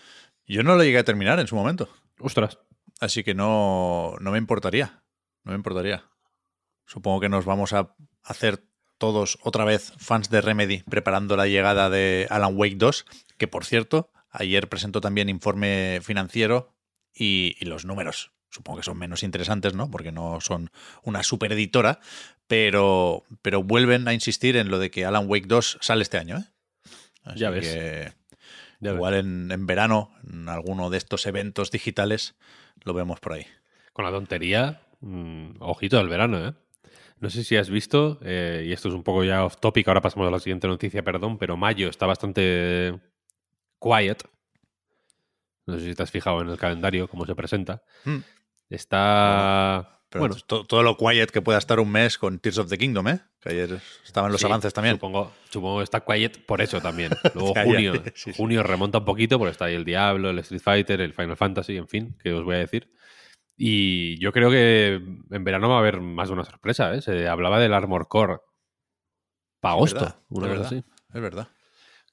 Yo 0.48 0.64
no 0.64 0.76
lo 0.76 0.84
llegué 0.84 0.98
a 0.98 1.04
terminar 1.04 1.40
en 1.40 1.46
su 1.46 1.56
momento, 1.56 1.88
Ostras. 2.20 2.58
así 3.00 3.24
que 3.24 3.36
no, 3.36 4.16
no 4.20 4.32
me 4.32 4.40
importaría, 4.40 5.04
no 5.44 5.52
me 5.52 5.56
importaría. 5.56 6.06
Supongo 6.86 7.20
que 7.20 7.30
nos 7.30 7.46
vamos 7.46 7.74
a 7.74 7.96
hacer 8.24 8.64
todos 8.98 9.38
otra 9.44 9.66
vez 9.66 9.94
fans 9.98 10.30
de 10.32 10.42
Remedy 10.42 10.84
preparando 10.90 11.38
la 11.38 11.48
llegada 11.48 11.92
de 11.92 12.26
Alan 12.32 12.56
Wake 12.56 12.78
2, 12.78 13.06
que 13.38 13.48
por 13.48 13.66
cierto, 13.66 14.10
ayer 14.32 14.68
presentó 14.68 15.00
también 15.00 15.30
informe 15.30 16.00
financiero 16.02 16.77
y, 17.18 17.56
y 17.60 17.66
los 17.66 17.86
números. 17.86 18.32
Supongo 18.50 18.80
que 18.80 18.84
son 18.86 18.98
menos 18.98 19.24
interesantes, 19.24 19.74
¿no? 19.74 19.92
Porque 19.92 20.12
no 20.12 20.40
son 20.42 20.72
una 21.04 21.24
super 21.24 21.52
editora, 21.52 22.00
pero, 22.48 23.24
pero 23.42 23.62
vuelven 23.62 24.08
a 24.08 24.14
insistir 24.14 24.56
en 24.56 24.70
lo 24.70 24.80
de 24.80 24.90
que 24.90 25.06
Alan 25.06 25.26
Wake 25.28 25.48
2 25.48 25.80
sale 25.82 26.04
este 26.04 26.18
año, 26.18 26.38
¿eh? 26.38 26.46
Así 27.24 27.40
Ya 27.40 27.50
ves. 27.50 27.68
que 27.68 28.14
Ya 28.80 28.94
igual 28.94 29.16
en, 29.16 29.52
en 29.52 29.66
verano, 29.68 30.12
en 30.32 30.48
alguno 30.48 30.90
de 30.90 30.98
estos 30.98 31.26
eventos 31.26 31.72
digitales, 31.72 32.36
lo 32.84 32.94
vemos 32.94 33.20
por 33.20 33.34
ahí. 33.34 33.46
Con 33.94 34.06
la 34.06 34.12
tontería, 34.12 34.82
mm, 35.02 35.58
ojito 35.60 36.00
al 36.00 36.10
verano, 36.10 36.48
¿eh? 36.48 36.54
No 37.20 37.30
sé 37.32 37.44
si 37.44 37.56
has 37.58 37.70
visto, 37.70 38.20
eh, 38.24 38.64
y 38.68 38.72
esto 38.72 38.90
es 38.90 38.94
un 38.94 39.04
poco 39.04 39.24
ya 39.24 39.44
off 39.44 39.58
topic, 39.60 39.88
ahora 39.88 40.02
pasamos 40.02 40.28
a 40.28 40.32
la 40.32 40.40
siguiente 40.40 40.68
noticia, 40.68 41.04
perdón, 41.04 41.40
pero 41.40 41.58
mayo 41.58 41.90
está 41.90 42.06
bastante 42.06 42.94
quiet. 43.82 44.24
No 45.68 45.78
sé 45.78 45.86
si 45.86 45.94
te 45.96 46.02
has 46.04 46.12
fijado 46.12 46.42
en 46.42 46.50
el 46.50 46.58
calendario, 46.58 47.08
cómo 47.08 47.26
se 47.26 47.36
presenta. 47.36 47.84
Hmm. 48.06 48.18
Está... 48.70 49.94
Pero 50.10 50.22
bueno, 50.22 50.36
to- 50.48 50.66
todo 50.66 50.84
lo 50.84 50.96
quiet 50.96 51.30
que 51.32 51.42
pueda 51.42 51.58
estar 51.58 51.82
un 51.82 51.92
mes 51.92 52.18
con 52.18 52.40
Tears 52.40 52.60
of 52.60 52.70
the 52.70 52.78
Kingdom, 52.78 53.10
¿eh? 53.10 53.20
Que 53.42 53.50
ayer 53.50 53.82
estaban 54.06 54.32
los 54.32 54.40
Sí, 54.40 54.48
avances 54.48 54.74
también. 54.74 54.96
Supongo, 54.96 55.34
supongo 55.50 55.78
que 55.80 55.84
está 55.84 56.00
quiet 56.06 56.46
por 56.46 56.62
eso 56.62 56.80
también. 56.80 57.12
Luego 57.36 57.54
junio, 57.54 57.94
sí, 58.16 58.32
sí. 58.32 58.34
junio 58.34 58.64
remonta 58.64 59.00
un 59.00 59.06
poquito 59.06 59.38
porque 59.38 59.52
está 59.52 59.66
ahí 59.66 59.76
el 59.76 59.84
Diablo, 59.84 60.30
el 60.30 60.40
Street 60.40 60.62
Fighter, 60.62 61.02
el 61.02 61.14
Final 61.14 61.36
Fantasy, 61.36 61.76
en 61.76 61.90
fin, 61.90 62.18
que 62.24 62.32
os 62.34 62.46
voy 62.46 62.56
a 62.56 62.60
decir. 62.60 62.90
Y 63.58 64.18
yo 64.22 64.32
creo 64.32 64.50
que 64.50 64.94
en 65.30 65.44
verano 65.44 65.68
va 65.68 65.76
a 65.76 65.80
haber 65.80 66.00
más 66.00 66.30
de 66.30 66.36
una 66.36 66.46
sorpresa. 66.46 66.94
¿eh? 66.96 67.02
Se 67.02 67.28
hablaba 67.28 67.60
del 67.60 67.74
Armor 67.74 68.08
Core 68.08 68.38
para 69.60 69.74
agosto, 69.74 70.00
verdad, 70.00 70.20
una 70.30 70.48
cosa 70.48 70.52
verdad. 70.62 70.66
así. 70.68 70.84
Es 71.14 71.22
verdad. 71.22 71.48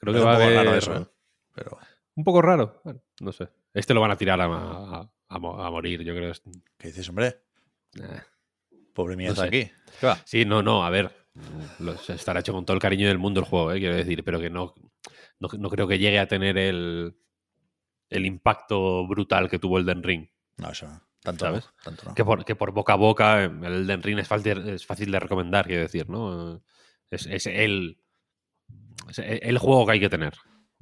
Creo 0.00 0.14
Es 0.14 0.20
que 0.20 0.26
va 0.26 0.32
a 0.32 0.34
poco 0.36 0.44
haber 0.46 0.56
raro 0.64 0.74
eso, 0.76 0.96
¿eh? 0.96 1.06
Pero, 1.54 1.78
un 2.16 2.24
poco 2.24 2.42
raro. 2.42 2.80
Bueno, 2.82 3.00
no 3.20 3.32
sé. 3.32 3.48
Este 3.72 3.94
lo 3.94 4.00
van 4.00 4.10
a 4.10 4.16
tirar 4.16 4.40
a, 4.40 4.44
a- 4.46 5.00
a 5.28 5.34
a 5.36 5.38
morir, 5.70 6.02
yo 6.02 6.14
creo. 6.14 6.32
¿qué 6.78 6.88
dices, 6.88 7.08
hombre? 7.08 7.40
Pobre 8.92 9.16
mía 9.16 9.28
No 9.28 9.32
está 9.32 9.44
aquí. 9.44 9.70
¿Qué 10.00 10.06
va? 10.06 10.16
Sí, 10.24 10.44
no, 10.44 10.62
no, 10.62 10.84
a 10.84 10.90
ver. 10.90 11.10
estará 12.08 12.40
hecho 12.40 12.52
con 12.52 12.64
todo 12.64 12.74
el 12.74 12.80
cariño 12.80 13.08
del 13.08 13.18
mundo 13.18 13.40
el 13.40 13.46
juego, 13.46 13.72
¿eh? 13.72 13.78
quiero 13.80 13.96
decir, 13.96 14.22
pero 14.24 14.38
que 14.40 14.50
no, 14.50 14.74
no, 15.40 15.48
no 15.58 15.68
creo 15.70 15.88
que 15.88 15.98
llegue 15.98 16.18
a 16.20 16.28
tener 16.28 16.56
el, 16.58 17.16
el 18.10 18.26
impacto 18.26 19.06
brutal 19.08 19.50
que 19.50 19.58
tuvo 19.58 19.78
el 19.78 19.84
Den 19.86 20.02
Ring. 20.02 20.28
No, 20.58 20.70
eso. 20.70 20.86
Tanto 21.20 21.46
¿Sabes? 21.46 21.68
Tanto 21.82 22.04
no. 22.06 22.14
Que 22.14 22.24
por, 22.24 22.44
que 22.44 22.54
por 22.54 22.72
boca 22.72 22.92
a 22.92 22.96
boca 22.96 23.44
eh, 23.44 23.46
el 23.46 23.64
Elden 23.64 24.02
Ring 24.02 24.18
es 24.18 24.28
fácil, 24.28 24.68
es 24.68 24.84
fácil 24.86 25.10
de 25.10 25.18
recomendar, 25.18 25.66
quiero 25.66 25.82
decir, 25.82 26.08
¿no? 26.10 26.62
Es, 27.10 27.26
es 27.26 27.46
el, 27.46 27.98
es 29.08 29.18
el 29.18 29.58
juego 29.58 29.86
que 29.86 29.92
hay 29.92 30.00
que 30.00 30.10
tener, 30.10 30.34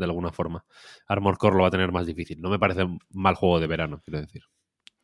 de 0.07 0.11
alguna 0.11 0.33
forma. 0.33 0.65
Armor 1.07 1.39
Core 1.39 1.57
lo 1.57 1.63
va 1.63 1.69
a 1.69 1.73
tener 1.73 1.93
más 1.93 2.07
difícil. 2.07 2.41
No 2.41 2.51
me 2.51 2.59
parece 2.59 2.85
un 2.85 2.99
mal 3.11 3.35
juego 3.35 3.61
de 3.61 3.67
verano, 3.67 4.01
quiero 4.05 4.21
decir. 4.21 4.43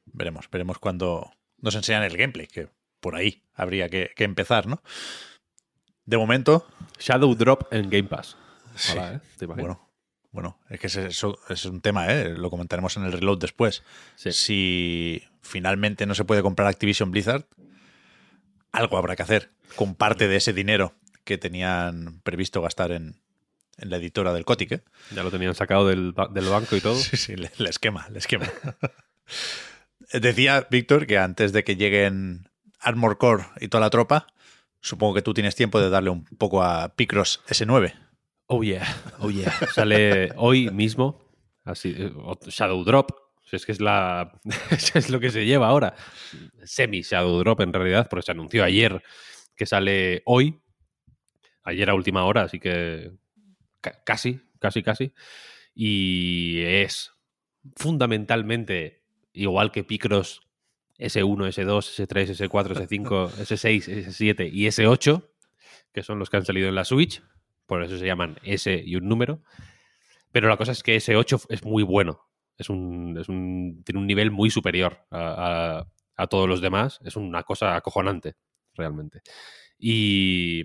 Veremos, 0.07 0.49
veremos 0.51 0.79
cuando 0.79 1.31
nos 1.59 1.75
enseñan 1.75 2.03
el 2.03 2.17
gameplay, 2.17 2.47
que 2.47 2.69
por 3.01 3.15
ahí 3.15 3.45
habría 3.55 3.89
que, 3.89 4.11
que 4.17 4.25
empezar, 4.25 4.67
¿no? 4.67 4.83
De 6.05 6.17
momento, 6.17 6.67
Shadow 6.99 7.35
Drop 7.35 7.73
en 7.73 7.91
Game 7.91 8.09
Pass. 8.09 8.37
Sí. 8.75 8.97
¿eh? 8.99 9.21
Bueno, 9.47 9.89
bueno, 10.31 10.59
es 10.71 10.81
que 10.81 10.87
eso 10.87 11.39
es 11.49 11.65
un 11.65 11.81
tema, 11.81 12.13
¿eh? 12.13 12.31
Lo 12.31 12.51
comentaremos 12.51 12.97
en 12.97 13.05
el 13.05 13.13
reload 13.13 13.39
después. 13.39 13.83
Sí. 14.17 14.33
Si 14.33 15.23
finalmente 15.43 16.07
no 16.07 16.15
se 16.15 16.25
puede 16.25 16.43
comprar 16.43 16.69
Activision 16.69 17.11
Blizzard, 17.11 17.47
algo 18.73 18.97
habrá 18.97 19.17
que 19.17 19.23
hacer 19.23 19.51
con 19.77 19.95
parte 19.95 20.29
de 20.29 20.37
ese 20.37 20.53
dinero 20.53 20.95
que 21.25 21.39
tenían 21.39 22.21
previsto 22.23 22.63
gastar 22.63 22.93
en, 22.93 23.21
en 23.79 23.91
la 23.91 23.97
editora 23.97 24.33
del 24.33 24.45
Cotic, 24.45 24.73
¿eh? 24.73 24.83
Ya 25.15 25.23
lo 25.23 25.31
tenían 25.31 25.55
sacado 25.55 25.87
del, 25.87 26.15
del 26.33 26.49
banco 26.49 26.77
y 26.77 26.81
todo. 26.81 26.95
Sí, 26.99 27.17
sí, 27.17 27.37
le, 27.37 27.51
le 27.59 27.71
esquema, 27.71 28.09
le 28.11 28.19
esquema. 28.19 28.47
Decía 30.13 30.67
Víctor 30.71 31.07
que 31.07 31.19
antes 31.19 31.53
de 31.53 31.65
que 31.65 31.77
lleguen 31.77 32.49
Armor 32.81 33.19
Core 33.19 33.45
y 33.61 33.69
toda 33.69 33.83
la 33.83 33.91
tropa, 33.91 34.27
supongo 34.81 35.15
que 35.15 35.23
tú 35.23 35.35
tienes 35.35 35.55
tiempo 35.55 35.81
de 35.81 35.91
darle 35.91 36.11
un 36.11 36.25
poco 36.25 36.63
a 36.63 36.95
Picross 36.95 37.41
S9. 37.49 37.95
Oh 38.47 38.63
yeah, 38.63 38.87
oh 39.21 39.31
yeah. 39.31 39.53
Sale 39.73 40.33
hoy 40.37 40.71
mismo, 40.71 41.21
así, 41.65 41.95
eh, 41.97 42.13
Shadow 42.47 42.83
Drop. 42.85 43.11
Si 43.45 43.57
Es 43.57 43.65
que 43.65 43.73
es 43.73 43.81
la 43.81 44.33
es 44.95 45.11
lo 45.11 45.21
que 45.21 45.31
se 45.31 45.45
lleva 45.45 45.69
ahora. 45.69 45.95
Semi 46.65 47.03
Shadow 47.03 47.39
Drop 47.39 47.61
en 47.61 47.73
realidad, 47.73 48.09
porque 48.09 48.25
se 48.25 48.33
anunció 48.33 48.65
ayer 48.65 49.03
que 49.57 49.67
sale 49.67 50.23
hoy. 50.25 50.61
Ayer 51.65 51.91
a 51.91 51.95
última 51.95 52.25
hora, 52.25 52.43
así 52.43 52.59
que 52.59 53.11
casi, 53.81 54.41
casi, 54.61 54.83
casi. 54.83 55.13
Y 55.75 56.61
es 56.63 57.13
fundamentalmente 57.77 59.03
igual 59.33 59.71
que 59.73 59.85
Picross 59.85 60.41
S1, 60.99 61.49
S2, 61.49 62.07
S3, 62.07 62.49
S4, 62.49 62.75
S5, 62.75 63.31
S6, 63.31 64.07
S7 64.07 64.51
y 64.53 64.67
S8, 64.67 65.29
que 65.93 66.03
son 66.03 66.19
los 66.19 66.29
que 66.31 66.39
han 66.39 66.45
salido 66.45 66.69
en 66.69 66.75
la 66.75 66.85
Switch 66.85 67.23
por 67.67 67.83
eso 67.83 67.99
se 67.99 68.07
llaman 68.07 68.39
S 68.45 68.83
y 68.83 68.97
un 68.97 69.07
número. 69.11 69.43
Pero 70.33 70.49
la 70.49 70.57
cosa 70.57 70.73
es 70.73 70.83
que 70.83 70.97
S8 70.97 71.45
es 71.51 71.65
muy 71.65 71.83
bueno. 71.83 72.27
Es 72.57 72.71
un, 72.71 73.19
es 73.21 73.29
un- 73.29 73.83
tiene 73.85 74.01
un 74.01 74.07
nivel 74.07 74.31
muy 74.31 74.49
superior 74.51 75.05
a, 75.11 75.81
a- 75.81 75.87
a 76.17 76.27
todos 76.29 76.49
los 76.49 76.63
demás. 76.63 76.99
Es 77.05 77.17
una 77.17 77.43
cosa 77.43 77.77
acojonante, 77.77 78.37
realmente. 78.75 79.21
Y, 79.79 80.65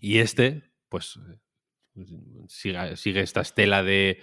y 0.00 0.18
este, 0.18 0.70
pues, 0.90 1.18
sigue, 2.48 2.96
sigue 2.96 3.20
esta 3.20 3.40
estela 3.40 3.82
de 3.82 4.20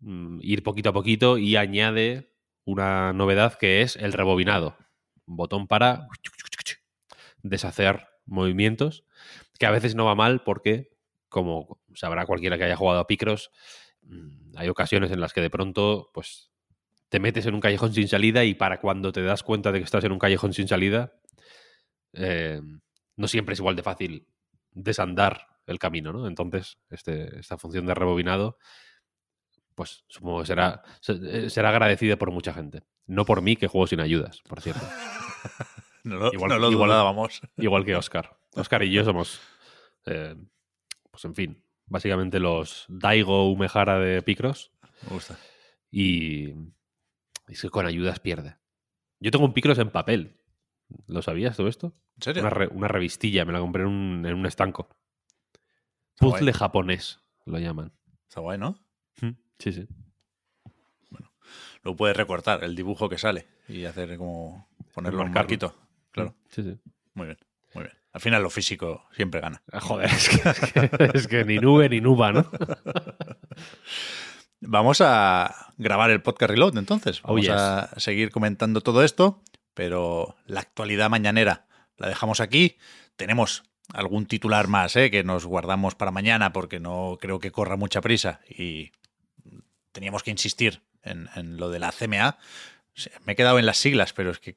mm, 0.00 0.38
ir 0.42 0.62
poquito 0.62 0.90
a 0.90 0.92
poquito 0.92 1.38
y 1.38 1.56
añade 1.56 2.32
una 2.64 3.12
novedad 3.12 3.54
que 3.54 3.82
es 3.82 3.96
el 3.96 4.12
rebobinado. 4.12 4.76
Botón 5.24 5.66
para 5.66 6.08
deshacer 7.42 8.06
movimientos, 8.26 9.04
que 9.58 9.66
a 9.66 9.70
veces 9.70 9.94
no 9.94 10.04
va 10.04 10.14
mal 10.14 10.42
porque, 10.42 10.90
como 11.28 11.80
sabrá 11.94 12.26
cualquiera 12.26 12.58
que 12.58 12.64
haya 12.64 12.76
jugado 12.76 13.00
a 13.00 13.06
Picross, 13.06 13.50
mm, 14.02 14.56
hay 14.56 14.68
ocasiones 14.68 15.10
en 15.10 15.20
las 15.20 15.32
que 15.32 15.40
de 15.40 15.50
pronto, 15.50 16.10
pues, 16.12 16.50
te 17.08 17.20
metes 17.20 17.46
en 17.46 17.54
un 17.54 17.60
callejón 17.60 17.94
sin 17.94 18.08
salida 18.08 18.44
y 18.44 18.54
para 18.54 18.80
cuando 18.80 19.12
te 19.12 19.22
das 19.22 19.42
cuenta 19.42 19.70
de 19.72 19.78
que 19.78 19.84
estás 19.84 20.04
en 20.04 20.12
un 20.12 20.18
callejón 20.18 20.52
sin 20.52 20.66
salida, 20.68 21.14
eh, 22.12 22.60
no 23.16 23.28
siempre 23.28 23.52
es 23.52 23.60
igual 23.60 23.76
de 23.76 23.82
fácil 23.82 24.26
desandar 24.72 25.55
el 25.66 25.78
camino, 25.78 26.12
¿no? 26.12 26.26
Entonces, 26.26 26.78
este, 26.90 27.38
esta 27.40 27.58
función 27.58 27.86
de 27.86 27.94
rebobinado, 27.94 28.58
pues 29.74 30.04
supongo 30.08 30.40
que 30.40 30.46
será, 30.46 30.82
se- 31.00 31.18
eh, 31.46 31.50
será 31.50 31.70
agradecida 31.70 32.16
por 32.16 32.30
mucha 32.30 32.52
gente. 32.54 32.82
No 33.06 33.24
por 33.24 33.42
mí, 33.42 33.56
que 33.56 33.66
juego 33.68 33.86
sin 33.86 34.00
ayudas, 34.00 34.40
por 34.48 34.60
cierto. 34.60 34.84
No 36.04 36.16
lo, 36.18 36.32
Igual- 36.32 36.48
no 36.50 36.58
lo 36.60 36.70
igual- 36.70 36.88
dudábamos. 36.90 37.40
Igual 37.56 37.84
que 37.84 37.96
Oscar. 37.96 38.38
Oscar 38.54 38.84
y 38.84 38.92
yo 38.92 39.04
somos, 39.04 39.40
eh, 40.04 40.36
pues 41.10 41.24
en 41.24 41.34
fin, 41.34 41.64
básicamente 41.86 42.38
los 42.38 42.84
Daigo 42.88 43.50
Umehara 43.50 43.98
de 43.98 44.22
Picross 44.22 44.70
Me 45.02 45.08
gusta. 45.14 45.36
y 45.90 46.50
es 47.48 47.60
que 47.60 47.70
con 47.70 47.86
ayudas 47.86 48.20
pierde. 48.20 48.56
Yo 49.18 49.32
tengo 49.32 49.44
un 49.46 49.52
Picross 49.52 49.78
en 49.78 49.90
papel. 49.90 50.36
¿Lo 51.08 51.22
sabías 51.22 51.56
todo 51.56 51.66
esto? 51.66 51.92
¿En 52.18 52.22
serio? 52.22 52.42
Una, 52.42 52.50
re- 52.50 52.68
una 52.68 52.86
revistilla, 52.86 53.44
me 53.44 53.52
la 53.52 53.58
compré 53.58 53.82
en 53.82 53.88
un, 53.88 54.26
en 54.26 54.34
un 54.34 54.46
estanco. 54.46 54.88
Puzzle 56.18 56.52
japonés, 56.52 57.20
lo 57.44 57.58
llaman. 57.58 57.92
Está 58.28 58.40
guay, 58.40 58.58
¿no? 58.58 58.78
Sí, 59.58 59.72
sí. 59.72 59.86
Lo 61.82 61.94
puedes 61.94 62.16
recortar, 62.16 62.64
el 62.64 62.74
dibujo 62.74 63.08
que 63.08 63.16
sale, 63.16 63.46
y 63.68 63.84
hacer 63.84 64.16
como 64.18 64.68
ponerlo 64.92 65.22
en 65.22 65.28
un 65.28 65.34
marquito. 65.34 65.74
Claro, 66.10 66.34
Sí, 66.48 66.62
sí. 66.62 66.76
muy 67.14 67.26
bien, 67.26 67.38
muy 67.74 67.84
bien. 67.84 67.96
Al 68.12 68.20
final 68.20 68.42
lo 68.42 68.50
físico 68.50 69.04
siempre 69.14 69.40
gana. 69.40 69.62
Ah, 69.72 69.80
Joder, 69.80 70.06
es 70.10 70.28
que, 70.28 70.48
es 70.48 70.72
que- 70.72 71.10
es 71.14 71.28
que 71.28 71.44
ni 71.44 71.58
nube 71.58 71.88
ni 71.88 72.00
nuba, 72.00 72.32
¿no? 72.32 72.50
Vamos 74.60 75.00
a 75.02 75.72
grabar 75.76 76.10
el 76.10 76.22
podcast 76.22 76.50
Reload 76.50 76.76
entonces. 76.78 77.20
Oh, 77.22 77.28
Vamos 77.28 77.42
yes. 77.42 77.50
a 77.52 78.00
seguir 78.00 78.30
comentando 78.30 78.80
todo 78.80 79.04
esto, 79.04 79.42
pero 79.74 80.34
la 80.46 80.60
actualidad 80.60 81.10
mañanera 81.10 81.66
la 81.98 82.08
dejamos 82.08 82.40
aquí. 82.40 82.76
Tenemos 83.16 83.64
algún 83.92 84.26
titular 84.26 84.68
más 84.68 84.96
¿eh? 84.96 85.10
que 85.10 85.24
nos 85.24 85.46
guardamos 85.46 85.94
para 85.94 86.10
mañana 86.10 86.52
porque 86.52 86.80
no 86.80 87.18
creo 87.20 87.38
que 87.38 87.52
corra 87.52 87.76
mucha 87.76 88.00
prisa 88.00 88.40
y 88.48 88.92
teníamos 89.92 90.22
que 90.22 90.30
insistir 90.30 90.82
en, 91.02 91.28
en 91.34 91.56
lo 91.56 91.70
de 91.70 91.78
la 91.78 91.92
CMA. 91.92 92.38
Me 93.24 93.32
he 93.32 93.36
quedado 93.36 93.58
en 93.58 93.66
las 93.66 93.78
siglas, 93.78 94.12
pero 94.12 94.30
es 94.30 94.38
que 94.38 94.56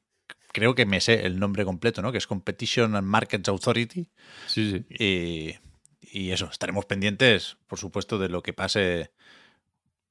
creo 0.52 0.74
que 0.74 0.86
me 0.86 1.00
sé 1.00 1.26
el 1.26 1.38
nombre 1.38 1.64
completo, 1.64 2.02
¿no? 2.02 2.12
Que 2.12 2.18
es 2.18 2.26
Competition 2.26 2.96
and 2.96 3.06
Markets 3.06 3.48
Authority. 3.48 4.08
Sí, 4.46 4.70
sí. 4.70 4.86
Y, 4.90 5.54
y 6.00 6.32
eso, 6.32 6.48
estaremos 6.50 6.86
pendientes, 6.86 7.56
por 7.66 7.78
supuesto, 7.78 8.18
de 8.18 8.28
lo 8.28 8.42
que 8.42 8.52
pase 8.52 9.12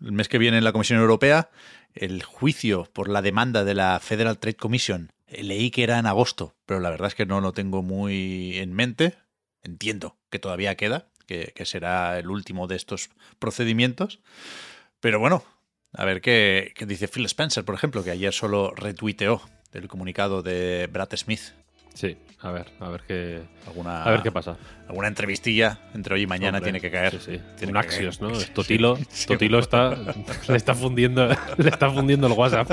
el 0.01 0.11
mes 0.11 0.29
que 0.29 0.37
viene 0.37 0.57
en 0.57 0.63
la 0.63 0.71
Comisión 0.71 0.99
Europea. 0.99 1.49
El 1.93 2.23
juicio 2.23 2.89
por 2.93 3.09
la 3.09 3.21
demanda 3.21 3.63
de 3.63 3.73
la 3.73 3.99
Federal 3.99 4.39
Trade 4.39 4.55
Commission. 4.55 5.11
Eh, 5.29 5.43
Leí 5.43 5.71
que 5.71 5.83
era 5.83 5.99
en 5.99 6.05
agosto, 6.05 6.55
pero 6.65 6.79
la 6.79 6.89
verdad 6.89 7.07
es 7.07 7.15
que 7.15 7.25
no 7.25 7.41
lo 7.41 7.53
tengo 7.53 7.81
muy 7.81 8.57
en 8.57 8.73
mente. 8.73 9.15
Entiendo 9.61 10.17
que 10.29 10.39
todavía 10.39 10.75
queda, 10.75 11.09
que, 11.27 11.53
que 11.55 11.65
será 11.65 12.17
el 12.17 12.29
último 12.29 12.67
de 12.67 12.75
estos 12.75 13.09
procedimientos. 13.39 14.19
Pero 14.99 15.19
bueno, 15.19 15.43
a 15.93 16.05
ver 16.05 16.21
qué, 16.21 16.73
qué 16.75 16.85
dice 16.85 17.07
Phil 17.07 17.25
Spencer, 17.25 17.65
por 17.65 17.75
ejemplo, 17.75 18.03
que 18.03 18.11
ayer 18.11 18.33
solo 18.33 18.73
retuiteó 18.75 19.41
el 19.73 19.87
comunicado 19.87 20.41
de 20.41 20.87
Brad 20.91 21.15
Smith. 21.15 21.53
Sí, 21.93 22.17
a 22.41 22.51
ver, 22.51 22.67
a 22.79 22.89
ver 22.89 23.01
qué, 23.07 23.41
Alguna, 23.67 24.03
a 24.03 24.11
ver 24.11 24.21
qué 24.21 24.31
pasa. 24.31 24.55
alguna 24.87 25.07
entrevistilla 25.09 25.79
entre 25.93 26.15
hoy 26.15 26.21
y 26.21 26.27
mañana 26.27 26.59
Hombre, 26.59 26.71
tiene 26.71 26.79
que 26.79 26.91
caer. 26.91 27.11
Sí, 27.13 27.19
sí. 27.19 27.41
Tiene 27.57 27.73
Un 27.73 27.81
que 27.81 27.87
Axios, 27.87 28.17
caer. 28.19 28.31
¿no? 28.31 28.37
Totilo, 28.53 28.97
sí, 29.09 29.27
Totilo 29.27 29.59
está, 29.59 29.97
le 30.47 30.55
está 30.57 30.73
fundiendo, 30.75 31.27
le 31.57 31.69
está 31.69 31.89
fundiendo 31.89 32.27
el 32.27 32.33
WhatsApp. 32.33 32.71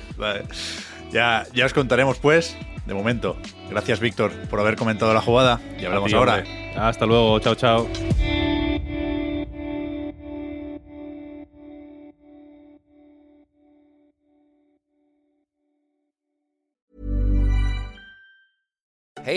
Vale. 0.16 0.44
Ya, 1.12 1.46
ya 1.54 1.66
os 1.66 1.72
contaremos, 1.74 2.18
pues. 2.18 2.56
De 2.86 2.94
momento, 2.94 3.36
gracias, 3.68 4.00
Víctor, 4.00 4.32
por 4.48 4.60
haber 4.60 4.76
comentado 4.76 5.12
la 5.12 5.20
jugada. 5.20 5.60
Y 5.78 5.84
hablamos 5.84 6.10
ti, 6.10 6.16
ahora. 6.16 6.36
hombre. 6.36 6.72
Hasta 6.76 7.04
luego, 7.04 7.38
chao, 7.40 7.54
chao. 7.54 8.37